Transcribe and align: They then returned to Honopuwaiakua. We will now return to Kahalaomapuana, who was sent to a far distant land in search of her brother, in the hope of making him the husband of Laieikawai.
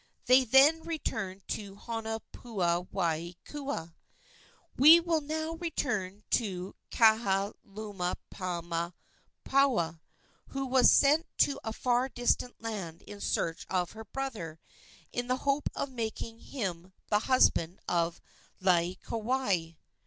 They 0.25 0.45
then 0.45 0.81
returned 0.81 1.47
to 1.49 1.75
Honopuwaiakua. 1.75 3.93
We 4.75 4.99
will 4.99 5.21
now 5.21 5.51
return 5.53 6.23
to 6.31 6.73
Kahalaomapuana, 6.89 8.93
who 10.47 10.65
was 10.65 10.91
sent 10.91 11.27
to 11.37 11.59
a 11.63 11.71
far 11.71 12.09
distant 12.09 12.59
land 12.63 13.03
in 13.03 13.21
search 13.21 13.67
of 13.69 13.91
her 13.91 14.05
brother, 14.05 14.59
in 15.11 15.27
the 15.27 15.37
hope 15.37 15.69
of 15.75 15.91
making 15.91 16.39
him 16.39 16.93
the 17.09 17.19
husband 17.19 17.79
of 17.87 18.19
Laieikawai. 18.59 19.75